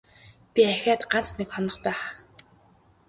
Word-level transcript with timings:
Би 0.53 0.61
ахиад 0.71 1.01
ганц 1.11 1.29
нэг 1.39 1.49
хонох 1.51 1.77
байх. 1.85 2.01